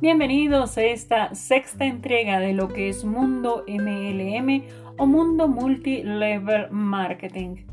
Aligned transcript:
Bienvenidos 0.00 0.78
a 0.78 0.82
esta 0.84 1.34
sexta 1.34 1.84
entrega 1.84 2.40
de 2.40 2.54
lo 2.54 2.68
que 2.68 2.88
es 2.88 3.04
Mundo 3.04 3.66
MLM 3.68 4.62
o 4.96 5.04
Mundo 5.04 5.46
Multilevel 5.46 6.70
Marketing. 6.70 7.66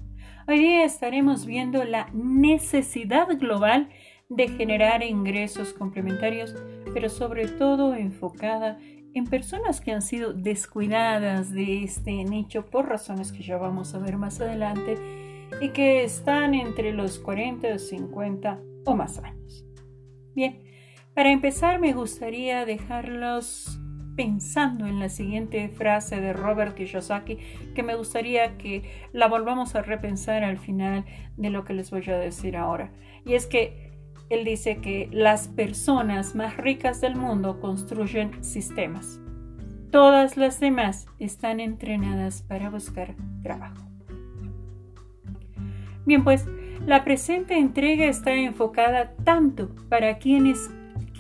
Hoy 0.45 0.59
día 0.59 0.83
estaremos 0.83 1.45
viendo 1.45 1.85
la 1.85 2.09
necesidad 2.11 3.29
global 3.39 3.87
de 4.27 4.49
generar 4.49 5.03
ingresos 5.03 5.71
complementarios, 5.71 6.53
pero 6.93 7.07
sobre 7.07 7.47
todo 7.47 7.95
enfocada 7.95 8.77
en 9.13 9.23
personas 9.27 9.79
que 9.79 9.93
han 9.93 10.01
sido 10.01 10.33
descuidadas 10.33 11.53
de 11.53 11.83
este 11.83 12.25
nicho 12.25 12.65
por 12.65 12.89
razones 12.89 13.31
que 13.31 13.43
ya 13.43 13.55
vamos 13.55 13.95
a 13.95 13.99
ver 13.99 14.17
más 14.17 14.41
adelante 14.41 14.97
y 15.61 15.69
que 15.69 16.03
están 16.03 16.55
entre 16.55 16.91
los 16.91 17.19
40, 17.19 17.79
50 17.79 18.59
o 18.83 18.95
más 18.95 19.17
años. 19.19 19.65
Bien, 20.35 20.66
para 21.17 21.31
empezar 21.31 21.79
me 21.79 21.93
gustaría 21.93 22.63
dejarlos 22.63 23.79
pensando 24.15 24.85
en 24.85 24.99
la 24.99 25.09
siguiente 25.09 25.67
frase 25.67 26.21
de 26.21 26.31
Robert 26.31 26.75
Kiyosaki 26.75 27.39
que 27.73 27.81
me 27.81 27.95
gustaría 27.95 28.55
que 28.59 28.83
la 29.13 29.27
volvamos 29.27 29.73
a 29.73 29.81
repensar 29.81 30.43
al 30.43 30.59
final 30.59 31.05
de 31.35 31.49
lo 31.49 31.65
que 31.65 31.73
les 31.73 31.89
voy 31.89 32.07
a 32.07 32.19
decir 32.19 32.55
ahora. 32.55 32.91
Y 33.25 33.33
es 33.33 33.47
que 33.47 33.97
él 34.29 34.45
dice 34.45 34.77
que 34.77 35.09
las 35.11 35.47
personas 35.47 36.35
más 36.35 36.55
ricas 36.55 37.01
del 37.01 37.15
mundo 37.15 37.59
construyen 37.59 38.43
sistemas. 38.43 39.19
Todas 39.89 40.37
las 40.37 40.59
demás 40.59 41.07
están 41.17 41.59
entrenadas 41.59 42.43
para 42.43 42.69
buscar 42.69 43.15
trabajo. 43.41 43.87
Bien, 46.05 46.23
pues 46.23 46.45
la 46.85 47.03
presente 47.03 47.57
entrega 47.57 48.05
está 48.05 48.35
enfocada 48.35 49.15
tanto 49.23 49.73
para 49.89 50.19
quienes 50.19 50.69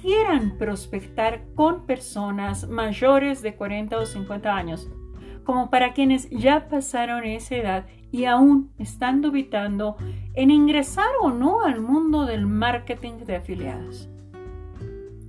quieran 0.01 0.57
prospectar 0.57 1.43
con 1.55 1.85
personas 1.85 2.67
mayores 2.67 3.41
de 3.41 3.55
40 3.55 3.97
o 3.97 4.05
50 4.05 4.55
años, 4.55 4.89
como 5.43 5.69
para 5.69 5.93
quienes 5.93 6.29
ya 6.29 6.67
pasaron 6.69 7.23
esa 7.25 7.55
edad 7.55 7.85
y 8.11 8.25
aún 8.25 8.71
están 8.77 9.21
dubitando 9.21 9.97
en 10.33 10.51
ingresar 10.51 11.09
o 11.21 11.31
no 11.31 11.61
al 11.61 11.81
mundo 11.81 12.25
del 12.25 12.45
marketing 12.45 13.25
de 13.25 13.35
afiliados. 13.35 14.09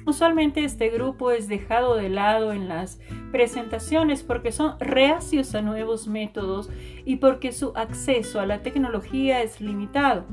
Usualmente 0.09 0.65
este 0.65 0.89
grupo 0.89 1.33
es 1.33 1.49
dejado 1.49 1.95
de 1.97 2.09
lado 2.09 2.53
en 2.55 2.67
las 2.67 2.99
presentaciones 3.31 4.23
porque 4.23 4.53
son 4.53 4.81
reacios 4.81 5.55
a 5.55 5.61
nuevos 5.61 6.09
métodos 6.09 6.71
y 7.05 7.17
porque 7.17 7.53
su 7.53 7.73
acceso 7.77 8.41
a 8.41 8.47
la 8.47 8.63
tecnología 8.63 9.43
es 9.43 9.61
limitado. 9.61 10.25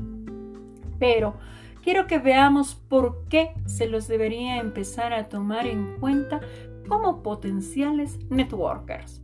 Pero 0.98 1.34
quiero 1.86 2.08
que 2.08 2.18
veamos 2.18 2.74
por 2.74 3.28
qué 3.28 3.52
se 3.66 3.86
los 3.86 4.08
debería 4.08 4.56
empezar 4.56 5.12
a 5.12 5.28
tomar 5.28 5.68
en 5.68 6.00
cuenta 6.00 6.40
como 6.88 7.22
potenciales 7.22 8.18
networkers. 8.28 9.22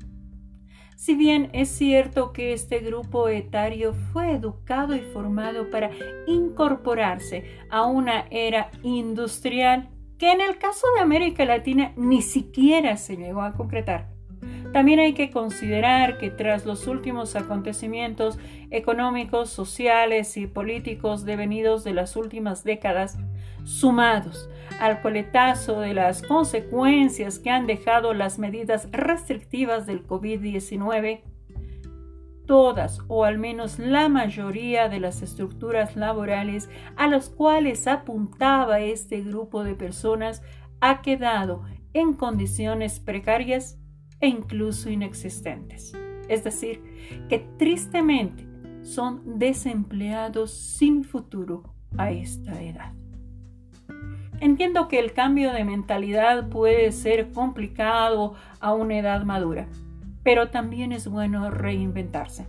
Si 0.94 1.16
bien 1.16 1.50
es 1.54 1.70
cierto 1.70 2.32
que 2.32 2.52
este 2.52 2.78
grupo 2.78 3.28
etario 3.28 3.94
fue 4.12 4.30
educado 4.30 4.94
y 4.94 5.00
formado 5.00 5.70
para 5.70 5.90
incorporarse 6.28 7.58
a 7.68 7.84
una 7.84 8.26
era 8.30 8.70
industrial 8.84 9.88
que 10.16 10.30
en 10.30 10.40
el 10.40 10.56
caso 10.58 10.86
de 10.94 11.02
América 11.02 11.44
Latina 11.44 11.92
ni 11.96 12.22
siquiera 12.22 12.96
se 12.96 13.16
llegó 13.16 13.42
a 13.42 13.54
concretar. 13.54 14.11
También 14.72 15.00
hay 15.00 15.12
que 15.12 15.30
considerar 15.30 16.16
que 16.16 16.30
tras 16.30 16.64
los 16.64 16.86
últimos 16.86 17.36
acontecimientos 17.36 18.38
económicos, 18.70 19.50
sociales 19.50 20.38
y 20.38 20.46
políticos 20.46 21.26
devenidos 21.26 21.84
de 21.84 21.92
las 21.92 22.16
últimas 22.16 22.64
décadas, 22.64 23.18
sumados 23.64 24.48
al 24.80 25.02
coletazo 25.02 25.80
de 25.80 25.92
las 25.92 26.22
consecuencias 26.22 27.38
que 27.38 27.50
han 27.50 27.66
dejado 27.66 28.14
las 28.14 28.38
medidas 28.38 28.88
restrictivas 28.90 29.86
del 29.86 30.06
COVID-19, 30.06 31.20
todas 32.46 32.98
o 33.08 33.24
al 33.24 33.38
menos 33.38 33.78
la 33.78 34.08
mayoría 34.08 34.88
de 34.88 35.00
las 35.00 35.20
estructuras 35.20 35.96
laborales 35.96 36.70
a 36.96 37.08
las 37.08 37.28
cuales 37.28 37.86
apuntaba 37.86 38.80
este 38.80 39.20
grupo 39.20 39.64
de 39.64 39.74
personas 39.74 40.42
ha 40.80 41.02
quedado 41.02 41.62
en 41.92 42.14
condiciones 42.14 42.98
precarias 42.98 43.78
e 44.22 44.28
incluso 44.28 44.88
inexistentes. 44.88 45.92
Es 46.28 46.44
decir, 46.44 46.80
que 47.28 47.40
tristemente 47.58 48.46
son 48.82 49.38
desempleados 49.38 50.52
sin 50.52 51.04
futuro 51.04 51.74
a 51.98 52.10
esta 52.10 52.62
edad. 52.62 52.94
Entiendo 54.40 54.88
que 54.88 54.98
el 54.98 55.12
cambio 55.12 55.52
de 55.52 55.64
mentalidad 55.64 56.48
puede 56.48 56.90
ser 56.92 57.32
complicado 57.32 58.34
a 58.60 58.72
una 58.72 58.98
edad 58.98 59.24
madura, 59.24 59.68
pero 60.22 60.50
también 60.50 60.92
es 60.92 61.06
bueno 61.06 61.50
reinventarse. 61.50 62.46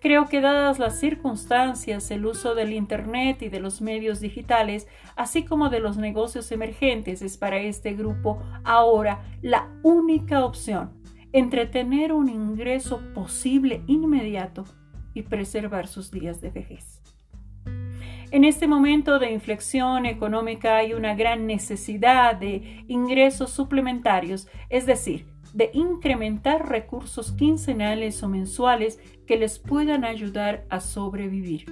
Creo 0.00 0.26
que 0.26 0.40
dadas 0.40 0.78
las 0.78 1.00
circunstancias, 1.00 2.10
el 2.10 2.26
uso 2.26 2.54
del 2.54 2.72
Internet 2.72 3.40
y 3.42 3.48
de 3.48 3.58
los 3.58 3.80
medios 3.80 4.20
digitales, 4.20 4.86
así 5.16 5.44
como 5.44 5.70
de 5.70 5.80
los 5.80 5.96
negocios 5.96 6.52
emergentes, 6.52 7.22
es 7.22 7.38
para 7.38 7.56
este 7.58 7.94
grupo 7.94 8.38
ahora 8.64 9.22
la 9.40 9.70
única 9.82 10.44
opción 10.44 11.03
entre 11.34 11.66
tener 11.66 12.12
un 12.12 12.28
ingreso 12.28 13.02
posible 13.12 13.82
inmediato 13.88 14.64
y 15.14 15.22
preservar 15.22 15.88
sus 15.88 16.12
días 16.12 16.40
de 16.40 16.50
vejez. 16.50 17.02
En 18.30 18.44
este 18.44 18.68
momento 18.68 19.18
de 19.18 19.32
inflexión 19.32 20.06
económica 20.06 20.76
hay 20.76 20.94
una 20.94 21.16
gran 21.16 21.48
necesidad 21.48 22.36
de 22.36 22.84
ingresos 22.86 23.50
suplementarios, 23.50 24.46
es 24.70 24.86
decir, 24.86 25.26
de 25.52 25.70
incrementar 25.74 26.68
recursos 26.68 27.32
quincenales 27.32 28.22
o 28.22 28.28
mensuales 28.28 29.00
que 29.26 29.36
les 29.36 29.58
puedan 29.58 30.04
ayudar 30.04 30.64
a 30.70 30.78
sobrevivir. 30.78 31.66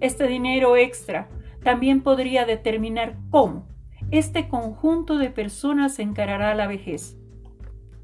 Este 0.00 0.26
dinero 0.26 0.76
extra 0.76 1.28
también 1.62 2.00
podría 2.00 2.46
determinar 2.46 3.16
cómo 3.30 3.68
este 4.10 4.48
conjunto 4.48 5.18
de 5.18 5.30
personas 5.30 6.00
encarará 6.00 6.52
la 6.56 6.66
vejez 6.66 7.19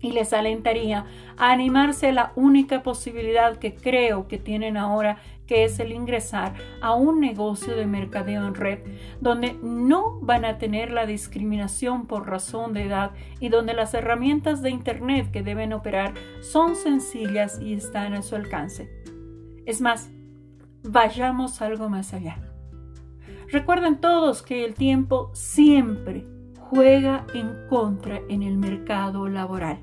y 0.00 0.12
les 0.12 0.32
alentaría 0.32 1.06
a 1.36 1.52
animarse 1.52 2.08
a 2.08 2.12
la 2.12 2.32
única 2.36 2.82
posibilidad 2.82 3.56
que 3.56 3.74
creo 3.74 4.28
que 4.28 4.38
tienen 4.38 4.76
ahora, 4.76 5.18
que 5.46 5.64
es 5.64 5.78
el 5.78 5.92
ingresar 5.92 6.54
a 6.80 6.94
un 6.94 7.20
negocio 7.20 7.76
de 7.76 7.86
mercadeo 7.86 8.46
en 8.46 8.54
red, 8.54 8.80
donde 9.20 9.56
no 9.62 10.18
van 10.20 10.44
a 10.44 10.58
tener 10.58 10.90
la 10.90 11.06
discriminación 11.06 12.06
por 12.06 12.28
razón 12.28 12.72
de 12.72 12.84
edad 12.84 13.12
y 13.40 13.48
donde 13.48 13.74
las 13.74 13.94
herramientas 13.94 14.62
de 14.62 14.70
Internet 14.70 15.30
que 15.30 15.42
deben 15.42 15.72
operar 15.72 16.14
son 16.40 16.76
sencillas 16.76 17.60
y 17.60 17.74
están 17.74 18.14
a 18.14 18.22
su 18.22 18.34
alcance. 18.34 18.90
Es 19.66 19.80
más, 19.80 20.10
vayamos 20.82 21.62
algo 21.62 21.88
más 21.88 22.12
allá. 22.12 22.38
Recuerden 23.48 24.00
todos 24.00 24.42
que 24.42 24.64
el 24.64 24.74
tiempo 24.74 25.30
siempre 25.32 26.26
juega 26.70 27.26
en 27.34 27.66
contra 27.68 28.20
en 28.28 28.42
el 28.42 28.56
mercado 28.56 29.28
laboral. 29.28 29.78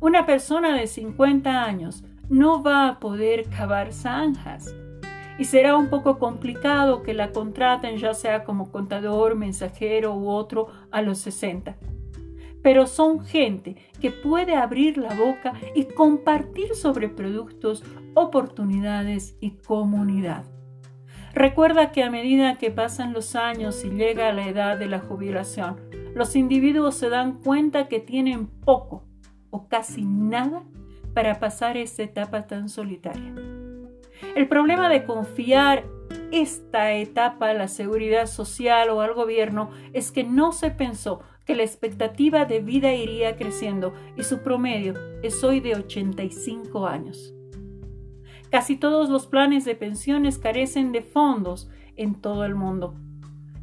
Una 0.00 0.26
persona 0.26 0.76
de 0.76 0.86
50 0.86 1.64
años 1.64 2.04
no 2.28 2.62
va 2.62 2.88
a 2.88 3.00
poder 3.00 3.48
cavar 3.48 3.92
zanjas 3.92 4.74
y 5.38 5.44
será 5.44 5.76
un 5.76 5.88
poco 5.88 6.18
complicado 6.18 7.02
que 7.02 7.14
la 7.14 7.32
contraten 7.32 7.96
ya 7.96 8.14
sea 8.14 8.44
como 8.44 8.70
contador, 8.70 9.34
mensajero 9.34 10.14
u 10.14 10.28
otro 10.28 10.68
a 10.90 11.02
los 11.02 11.18
60. 11.18 11.76
Pero 12.62 12.86
son 12.86 13.24
gente 13.24 13.76
que 14.00 14.10
puede 14.10 14.54
abrir 14.54 14.96
la 14.96 15.14
boca 15.14 15.54
y 15.74 15.84
compartir 15.84 16.74
sobre 16.74 17.08
productos, 17.08 17.82
oportunidades 18.14 19.36
y 19.40 19.50
comunidad. 19.56 20.53
Recuerda 21.34 21.90
que 21.90 22.04
a 22.04 22.10
medida 22.10 22.58
que 22.58 22.70
pasan 22.70 23.12
los 23.12 23.34
años 23.34 23.84
y 23.84 23.90
llega 23.90 24.32
la 24.32 24.46
edad 24.46 24.78
de 24.78 24.86
la 24.86 25.00
jubilación, 25.00 25.80
los 26.14 26.36
individuos 26.36 26.94
se 26.94 27.08
dan 27.08 27.40
cuenta 27.40 27.88
que 27.88 27.98
tienen 27.98 28.46
poco 28.46 29.02
o 29.50 29.68
casi 29.68 30.04
nada 30.04 30.62
para 31.12 31.40
pasar 31.40 31.76
esta 31.76 32.04
etapa 32.04 32.46
tan 32.46 32.68
solitaria. 32.68 33.34
El 34.36 34.46
problema 34.46 34.88
de 34.88 35.04
confiar 35.04 35.84
esta 36.30 36.92
etapa 36.92 37.50
a 37.50 37.54
la 37.54 37.66
seguridad 37.66 38.26
social 38.26 38.90
o 38.90 39.00
al 39.00 39.12
gobierno 39.14 39.70
es 39.92 40.12
que 40.12 40.22
no 40.22 40.52
se 40.52 40.70
pensó 40.70 41.20
que 41.44 41.56
la 41.56 41.64
expectativa 41.64 42.44
de 42.44 42.60
vida 42.60 42.92
iría 42.92 43.36
creciendo 43.36 43.92
y 44.16 44.22
su 44.22 44.38
promedio 44.38 44.94
es 45.24 45.42
hoy 45.42 45.58
de 45.58 45.74
85 45.74 46.86
años. 46.86 47.34
Casi 48.54 48.76
todos 48.76 49.10
los 49.10 49.26
planes 49.26 49.64
de 49.64 49.74
pensiones 49.74 50.38
carecen 50.38 50.92
de 50.92 51.02
fondos 51.02 51.68
en 51.96 52.14
todo 52.14 52.44
el 52.44 52.54
mundo. 52.54 52.94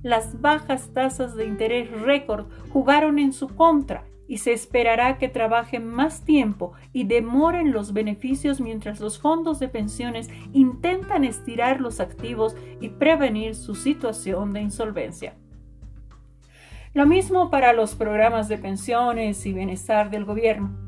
Las 0.03 0.41
bajas 0.41 0.93
tasas 0.93 1.33
de 1.37 1.45
interés 1.45 1.89
récord 2.01 2.47
jugaron 2.73 3.17
en 3.17 3.31
su 3.31 3.47
contra 3.47 4.03
y 4.27 4.39
se 4.39 4.51
esperará 4.51 5.17
que 5.17 5.29
trabajen 5.29 5.87
más 5.87 6.25
tiempo 6.25 6.73
y 6.91 7.05
demoren 7.05 7.71
los 7.71 7.93
beneficios 7.93 8.59
mientras 8.59 8.99
los 8.99 9.17
fondos 9.17 9.61
de 9.61 9.69
pensiones 9.69 10.29
intentan 10.51 11.23
estirar 11.23 11.79
los 11.79 12.01
activos 12.01 12.57
y 12.81 12.89
prevenir 12.89 13.55
su 13.55 13.75
situación 13.75 14.51
de 14.51 14.59
insolvencia. 14.59 15.37
Lo 16.93 17.05
mismo 17.05 17.49
para 17.49 17.71
los 17.71 17.95
programas 17.95 18.49
de 18.49 18.57
pensiones 18.57 19.45
y 19.45 19.53
bienestar 19.53 20.09
del 20.09 20.25
gobierno. 20.25 20.80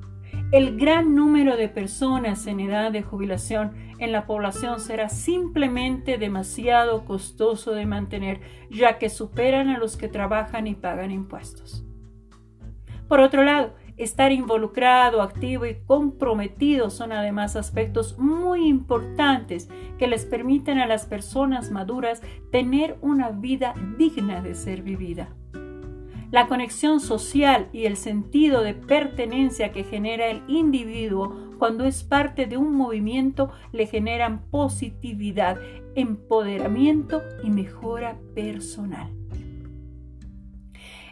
El 0.53 0.77
gran 0.77 1.15
número 1.15 1.57
de 1.57 1.67
personas 1.67 2.45
en 2.45 2.59
edad 2.59 2.91
de 2.91 3.01
jubilación 3.01 3.73
en 3.97 4.11
la 4.11 4.27
población 4.27 4.79
será 4.79 5.09
simplemente 5.09 6.19
demasiado 6.19 7.05
costoso 7.05 7.71
de 7.71 7.87
mantener, 7.87 8.39
ya 8.69 8.99
que 8.99 9.09
superan 9.09 9.69
a 9.69 9.79
los 9.79 9.97
que 9.97 10.09
trabajan 10.09 10.67
y 10.67 10.75
pagan 10.75 11.09
impuestos. 11.09 11.83
Por 13.07 13.19
otro 13.19 13.43
lado, 13.43 13.73
estar 13.97 14.31
involucrado, 14.31 15.23
activo 15.23 15.65
y 15.65 15.79
comprometido 15.87 16.91
son 16.91 17.13
además 17.13 17.55
aspectos 17.55 18.19
muy 18.19 18.67
importantes 18.67 19.71
que 19.97 20.05
les 20.05 20.23
permiten 20.23 20.77
a 20.77 20.85
las 20.85 21.07
personas 21.07 21.71
maduras 21.71 22.21
tener 22.51 22.99
una 23.01 23.31
vida 23.31 23.73
digna 23.97 24.43
de 24.43 24.53
ser 24.53 24.83
vivida. 24.83 25.33
La 26.33 26.47
conexión 26.47 26.99
social 26.99 27.69
y 27.73 27.85
el 27.85 27.95
sentido 27.95 28.63
de 28.63 28.73
pertenencia 28.73 29.71
que 29.71 29.83
genera 29.83 30.31
el 30.31 30.41
individuo 30.47 31.51
cuando 31.59 31.85
es 31.85 32.03
parte 32.03 32.47
de 32.47 32.57
un 32.57 32.75
movimiento 32.75 33.51
le 33.71 33.85
generan 33.85 34.41
positividad, 34.49 35.59
empoderamiento 35.93 37.21
y 37.43 37.51
mejora 37.51 38.17
personal. 38.33 39.11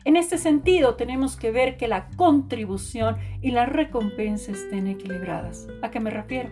En 0.06 0.16
este 0.16 0.40
sentido, 0.40 0.96
tenemos 0.96 1.38
que 1.38 1.52
ver 1.52 1.78
que 1.78 1.88
la 1.88 2.08
contribución 2.18 3.18
y 3.44 3.52
la 3.52 3.68
recompensa 3.68 4.52
estén 4.52 4.88
equilibradas. 4.88 5.68
¿A 5.84 5.92
qué 5.92 6.00
me 6.00 6.10
refiero? 6.10 6.50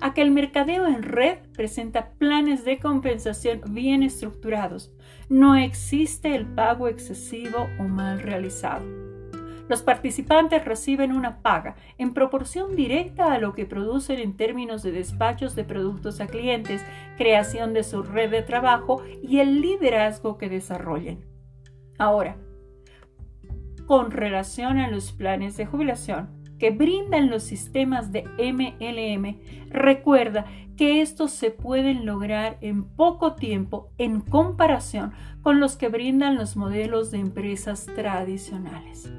A 0.00 0.14
que 0.14 0.22
el 0.22 0.30
mercadeo 0.30 0.86
en 0.86 1.02
red 1.02 1.38
presenta 1.54 2.10
planes 2.18 2.64
de 2.64 2.78
compensación 2.78 3.60
bien 3.70 4.02
estructurados. 4.02 4.92
No 5.28 5.56
existe 5.56 6.34
el 6.34 6.46
pago 6.46 6.88
excesivo 6.88 7.68
o 7.78 7.84
mal 7.84 8.20
realizado. 8.20 8.84
Los 9.68 9.82
participantes 9.82 10.64
reciben 10.64 11.12
una 11.12 11.42
paga 11.42 11.74
en 11.98 12.14
proporción 12.14 12.76
directa 12.76 13.32
a 13.32 13.38
lo 13.38 13.52
que 13.52 13.66
producen 13.66 14.20
en 14.20 14.36
términos 14.36 14.82
de 14.82 14.92
despachos 14.92 15.56
de 15.56 15.64
productos 15.64 16.20
a 16.20 16.26
clientes, 16.26 16.84
creación 17.16 17.74
de 17.74 17.82
su 17.82 18.02
red 18.02 18.30
de 18.30 18.42
trabajo 18.42 19.02
y 19.22 19.40
el 19.40 19.60
liderazgo 19.60 20.38
que 20.38 20.48
desarrollen. 20.48 21.24
Ahora, 21.98 22.36
con 23.86 24.10
relación 24.10 24.78
a 24.78 24.88
los 24.88 25.12
planes 25.12 25.56
de 25.56 25.66
jubilación 25.66 26.45
que 26.58 26.70
brindan 26.70 27.30
los 27.30 27.42
sistemas 27.42 28.12
de 28.12 28.24
MLM, 28.38 29.38
recuerda 29.70 30.46
que 30.76 31.00
estos 31.00 31.32
se 31.32 31.50
pueden 31.50 32.04
lograr 32.04 32.58
en 32.60 32.84
poco 32.84 33.34
tiempo 33.34 33.90
en 33.98 34.20
comparación 34.20 35.12
con 35.42 35.60
los 35.60 35.76
que 35.76 35.88
brindan 35.88 36.36
los 36.36 36.56
modelos 36.56 37.10
de 37.10 37.18
empresas 37.18 37.86
tradicionales. 37.86 39.10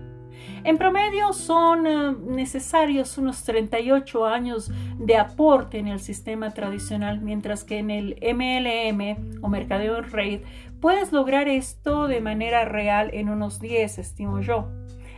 En 0.64 0.78
promedio 0.78 1.34
son 1.34 1.88
eh, 1.88 2.16
necesarios 2.28 3.18
unos 3.18 3.44
38 3.44 4.26
años 4.26 4.72
de 4.98 5.18
aporte 5.18 5.78
en 5.78 5.88
el 5.88 6.00
sistema 6.00 6.52
tradicional, 6.52 7.22
mientras 7.22 7.64
que 7.64 7.78
en 7.78 7.90
el 7.90 8.18
MLM 8.22 9.42
o 9.42 9.48
mercadeo 9.48 10.02
red 10.02 10.42
puedes 10.82 11.12
lograr 11.12 11.48
esto 11.48 12.08
de 12.08 12.22
manera 12.22 12.66
real 12.66 13.10
en 13.14 13.30
unos 13.30 13.60
10, 13.60 14.00
estimo 14.00 14.42
yo. 14.42 14.68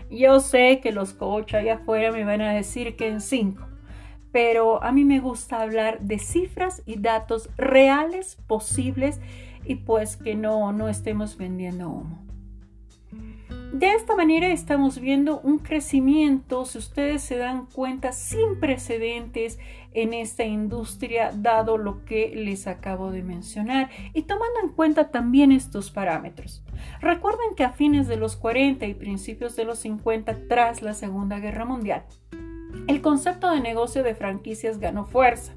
Yo 0.09 0.39
sé 0.39 0.79
que 0.81 0.91
los 0.91 1.13
coaches 1.13 1.55
allá 1.61 1.75
afuera 1.75 2.11
me 2.11 2.23
van 2.23 2.41
a 2.41 2.53
decir 2.53 2.95
que 2.95 3.07
en 3.07 3.21
5, 3.21 3.63
pero 4.31 4.83
a 4.83 4.91
mí 4.91 5.05
me 5.05 5.19
gusta 5.19 5.61
hablar 5.61 5.99
de 6.01 6.17
cifras 6.17 6.81
y 6.85 6.99
datos 6.99 7.49
reales, 7.57 8.37
posibles 8.47 9.19
y 9.65 9.75
pues 9.75 10.17
que 10.17 10.35
no, 10.35 10.71
no 10.71 10.89
estemos 10.89 11.37
vendiendo 11.37 11.89
humo. 11.89 12.28
De 13.73 13.93
esta 13.93 14.15
manera 14.15 14.47
estamos 14.47 14.99
viendo 14.99 15.39
un 15.41 15.59
crecimiento, 15.59 16.65
si 16.65 16.79
ustedes 16.79 17.21
se 17.21 17.37
dan 17.37 17.67
cuenta, 17.67 18.11
sin 18.13 18.59
precedentes 18.59 19.59
en 19.93 20.13
esta 20.13 20.43
industria, 20.43 21.31
dado 21.35 21.77
lo 21.77 22.03
que 22.03 22.33
les 22.35 22.65
acabo 22.65 23.11
de 23.11 23.21
mencionar, 23.21 23.91
y 24.15 24.23
tomando 24.23 24.59
en 24.63 24.69
cuenta 24.69 25.11
también 25.11 25.51
estos 25.51 25.91
parámetros. 25.91 26.63
Recuerden 26.99 27.53
que 27.55 27.63
a 27.63 27.71
fines 27.71 28.07
de 28.07 28.17
los 28.17 28.37
40 28.37 28.87
y 28.87 28.95
principios 28.95 29.55
de 29.55 29.65
los 29.65 29.77
50, 29.79 30.47
tras 30.47 30.81
la 30.81 30.95
Segunda 30.95 31.39
Guerra 31.39 31.65
Mundial, 31.65 32.03
el 32.87 33.01
concepto 33.01 33.51
de 33.51 33.59
negocio 33.59 34.01
de 34.01 34.15
franquicias 34.15 34.79
ganó 34.79 35.05
fuerza. 35.05 35.53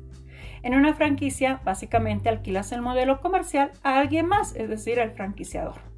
En 0.62 0.74
una 0.74 0.94
franquicia, 0.94 1.62
básicamente 1.64 2.28
alquilas 2.28 2.72
el 2.72 2.82
modelo 2.82 3.22
comercial 3.22 3.72
a 3.82 3.98
alguien 3.98 4.26
más, 4.26 4.54
es 4.54 4.68
decir, 4.68 5.00
al 5.00 5.12
franquiciador. 5.12 5.91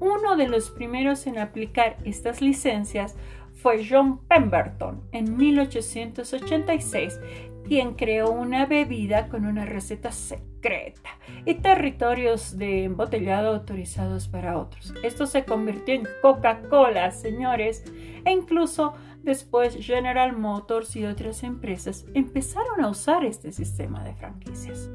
Uno 0.00 0.36
de 0.36 0.48
los 0.48 0.70
primeros 0.70 1.26
en 1.26 1.38
aplicar 1.38 1.96
estas 2.04 2.42
licencias 2.42 3.16
fue 3.54 3.86
John 3.88 4.18
Pemberton 4.28 5.02
en 5.12 5.36
1886, 5.36 7.18
quien 7.66 7.94
creó 7.94 8.30
una 8.30 8.66
bebida 8.66 9.28
con 9.28 9.46
una 9.46 9.64
receta 9.64 10.12
secreta 10.12 11.10
y 11.44 11.54
territorios 11.54 12.58
de 12.58 12.84
embotellado 12.84 13.48
autorizados 13.54 14.28
para 14.28 14.58
otros. 14.58 14.94
Esto 15.02 15.26
se 15.26 15.44
convirtió 15.44 15.94
en 15.94 16.06
Coca-Cola, 16.22 17.10
señores, 17.10 17.84
e 18.24 18.30
incluso 18.30 18.94
después 19.22 19.76
General 19.80 20.36
Motors 20.36 20.94
y 20.94 21.04
otras 21.04 21.42
empresas 21.42 22.06
empezaron 22.14 22.82
a 22.82 22.88
usar 22.88 23.24
este 23.24 23.50
sistema 23.50 24.04
de 24.04 24.14
franquicias. 24.14 24.90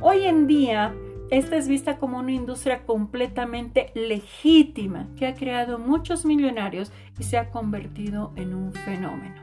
Hoy 0.00 0.24
en 0.24 0.46
día, 0.46 0.94
esta 1.30 1.56
es 1.56 1.66
vista 1.66 1.98
como 1.98 2.18
una 2.18 2.32
industria 2.32 2.84
completamente 2.84 3.90
legítima 3.94 5.08
que 5.16 5.26
ha 5.26 5.34
creado 5.34 5.78
muchos 5.78 6.24
millonarios 6.24 6.92
y 7.18 7.24
se 7.24 7.36
ha 7.36 7.50
convertido 7.50 8.32
en 8.36 8.54
un 8.54 8.72
fenómeno. 8.72 9.34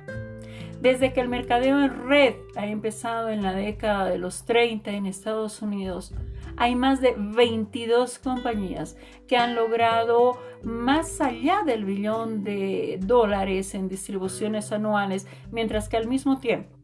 Desde 0.79 1.13
que 1.13 1.21
el 1.21 1.29
mercadeo 1.29 1.81
en 1.81 2.07
red 2.07 2.35
ha 2.55 2.67
empezado 2.67 3.29
en 3.29 3.41
la 3.41 3.53
década 3.53 4.05
de 4.05 4.17
los 4.17 4.45
30 4.45 4.91
en 4.91 5.05
Estados 5.05 5.61
Unidos, 5.61 6.13
hay 6.57 6.75
más 6.75 7.01
de 7.01 7.15
22 7.17 8.19
compañías 8.19 8.97
que 9.27 9.37
han 9.37 9.55
logrado 9.55 10.37
más 10.61 11.21
allá 11.21 11.63
del 11.65 11.85
billón 11.85 12.43
de 12.43 12.99
dólares 13.01 13.75
en 13.75 13.87
distribuciones 13.89 14.71
anuales, 14.71 15.27
mientras 15.51 15.89
que 15.89 15.97
al 15.97 16.07
mismo 16.07 16.39
tiempo 16.39 16.77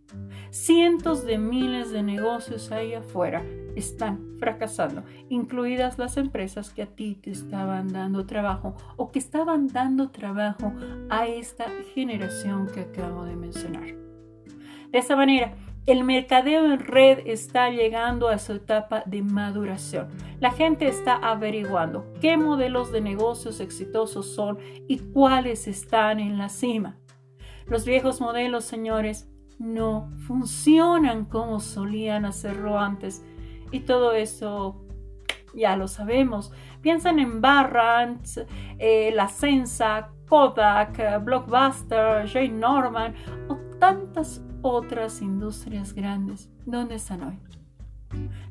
cientos 0.49 1.25
de 1.25 1.37
miles 1.37 1.91
de 1.91 2.01
negocios 2.01 2.71
ahí 2.71 2.93
afuera 2.93 3.43
están 3.79 4.37
fracasando, 4.39 5.03
incluidas 5.29 5.97
las 5.97 6.17
empresas 6.17 6.71
que 6.71 6.83
a 6.83 6.85
ti 6.85 7.15
te 7.15 7.31
estaban 7.31 7.91
dando 7.91 8.25
trabajo 8.25 8.75
o 8.97 9.11
que 9.11 9.19
estaban 9.19 9.67
dando 9.67 10.11
trabajo 10.11 10.73
a 11.09 11.27
esta 11.27 11.65
generación 11.93 12.67
que 12.67 12.81
acabo 12.81 13.25
de 13.25 13.35
mencionar. 13.35 13.95
De 14.91 14.97
esta 14.97 15.15
manera, 15.15 15.53
el 15.85 16.03
mercadeo 16.03 16.71
en 16.71 16.79
red 16.79 17.19
está 17.25 17.69
llegando 17.69 18.29
a 18.29 18.37
su 18.37 18.53
etapa 18.53 19.03
de 19.05 19.23
maduración. 19.23 20.07
La 20.39 20.51
gente 20.51 20.87
está 20.87 21.15
averiguando 21.15 22.13
qué 22.21 22.37
modelos 22.37 22.91
de 22.91 23.01
negocios 23.01 23.59
exitosos 23.59 24.27
son 24.35 24.59
y 24.87 24.99
cuáles 24.99 25.67
están 25.67 26.19
en 26.19 26.37
la 26.37 26.49
cima. 26.49 26.97
Los 27.65 27.85
viejos 27.85 28.21
modelos, 28.21 28.65
señores, 28.65 29.29
no 29.59 30.09
funcionan 30.27 31.25
como 31.25 31.59
solían 31.59 32.25
hacerlo 32.25 32.79
antes. 32.79 33.23
Y 33.71 33.81
todo 33.81 34.13
eso 34.13 34.85
ya 35.53 35.75
lo 35.75 35.87
sabemos. 35.87 36.51
Piensan 36.81 37.19
en 37.19 37.41
Barrant, 37.41 38.25
eh, 38.77 39.11
La 39.13 39.27
Sensa, 39.27 40.09
Kodak, 40.27 41.23
Blockbuster, 41.23 42.27
Jane 42.27 42.49
Norman 42.49 43.15
o 43.47 43.57
tantas 43.79 44.43
otras 44.61 45.21
industrias 45.21 45.93
grandes. 45.93 46.49
¿Dónde 46.65 46.95
están 46.95 47.23
hoy? 47.23 47.39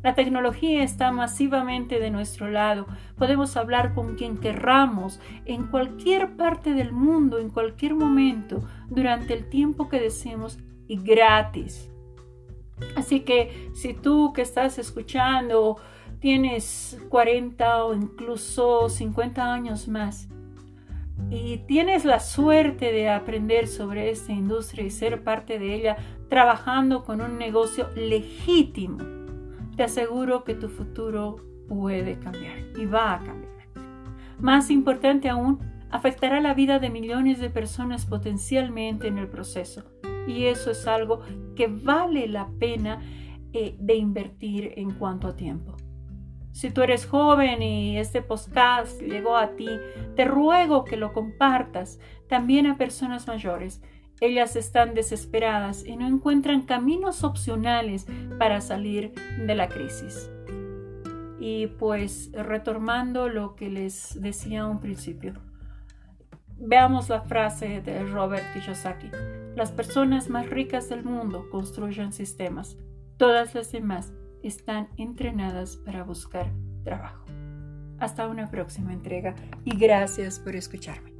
La 0.02 0.14
tecnología 0.14 0.82
está 0.82 1.10
masivamente 1.10 1.98
de 1.98 2.10
nuestro 2.10 2.48
lado. 2.48 2.86
Podemos 3.16 3.56
hablar 3.56 3.94
con 3.94 4.14
quien 4.14 4.38
querramos, 4.38 5.20
en 5.44 5.66
cualquier 5.66 6.36
parte 6.36 6.72
del 6.72 6.92
mundo, 6.92 7.38
en 7.38 7.50
cualquier 7.50 7.94
momento, 7.94 8.62
durante 8.88 9.34
el 9.34 9.48
tiempo 9.48 9.88
que 9.88 10.00
deseemos 10.00 10.58
y 10.86 11.00
gratis. 11.02 11.87
Así 12.96 13.20
que 13.20 13.70
si 13.74 13.94
tú 13.94 14.32
que 14.32 14.42
estás 14.42 14.78
escuchando 14.78 15.76
tienes 16.20 17.00
40 17.08 17.84
o 17.84 17.94
incluso 17.94 18.88
50 18.88 19.52
años 19.52 19.88
más 19.88 20.28
y 21.30 21.58
tienes 21.66 22.04
la 22.04 22.20
suerte 22.20 22.92
de 22.92 23.08
aprender 23.08 23.68
sobre 23.68 24.10
esta 24.10 24.32
industria 24.32 24.84
y 24.84 24.90
ser 24.90 25.22
parte 25.22 25.58
de 25.58 25.74
ella 25.74 25.96
trabajando 26.28 27.04
con 27.04 27.20
un 27.20 27.38
negocio 27.38 27.90
legítimo, 27.94 28.98
te 29.76 29.84
aseguro 29.84 30.44
que 30.44 30.54
tu 30.54 30.68
futuro 30.68 31.36
puede 31.68 32.18
cambiar 32.18 32.58
y 32.76 32.86
va 32.86 33.14
a 33.14 33.18
cambiar. 33.20 33.52
Más 34.38 34.70
importante 34.70 35.28
aún, 35.28 35.58
afectará 35.90 36.40
la 36.40 36.54
vida 36.54 36.78
de 36.78 36.90
millones 36.90 37.40
de 37.40 37.50
personas 37.50 38.06
potencialmente 38.06 39.08
en 39.08 39.18
el 39.18 39.28
proceso 39.28 39.84
y 40.28 40.44
eso 40.44 40.70
es 40.70 40.86
algo 40.86 41.22
que 41.56 41.66
vale 41.66 42.28
la 42.28 42.48
pena 42.60 43.00
eh, 43.52 43.76
de 43.80 43.94
invertir 43.94 44.74
en 44.76 44.90
cuanto 44.90 45.26
a 45.26 45.34
tiempo. 45.36 45.74
Si 46.52 46.70
tú 46.70 46.82
eres 46.82 47.06
joven 47.06 47.62
y 47.62 47.98
este 47.98 48.20
podcast 48.20 49.00
llegó 49.00 49.36
a 49.36 49.56
ti, 49.56 49.68
te 50.16 50.24
ruego 50.24 50.84
que 50.84 50.96
lo 50.96 51.12
compartas 51.12 51.98
también 52.28 52.66
a 52.66 52.76
personas 52.76 53.26
mayores. 53.26 53.80
Ellas 54.20 54.56
están 54.56 54.94
desesperadas 54.94 55.86
y 55.86 55.96
no 55.96 56.06
encuentran 56.06 56.62
caminos 56.62 57.22
opcionales 57.22 58.06
para 58.38 58.60
salir 58.60 59.12
de 59.46 59.54
la 59.54 59.68
crisis. 59.68 60.30
Y 61.38 61.68
pues 61.68 62.32
retomando 62.32 63.28
lo 63.28 63.54
que 63.54 63.70
les 63.70 64.20
decía 64.20 64.62
a 64.62 64.66
un 64.66 64.80
principio, 64.80 65.34
veamos 66.58 67.08
la 67.08 67.20
frase 67.20 67.80
de 67.80 68.02
Robert 68.04 68.44
Kiyosaki. 68.52 69.10
Las 69.58 69.72
personas 69.72 70.30
más 70.30 70.48
ricas 70.48 70.88
del 70.88 71.02
mundo 71.02 71.50
construyen 71.50 72.12
sistemas. 72.12 72.76
Todas 73.16 73.56
las 73.56 73.72
demás 73.72 74.12
están 74.40 74.86
entrenadas 74.96 75.76
para 75.78 76.04
buscar 76.04 76.52
trabajo. 76.84 77.24
Hasta 77.98 78.28
una 78.28 78.52
próxima 78.52 78.92
entrega 78.92 79.34
y 79.64 79.76
gracias 79.76 80.38
por 80.38 80.54
escucharme. 80.54 81.17